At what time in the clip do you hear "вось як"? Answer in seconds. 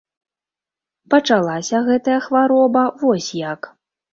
3.03-3.73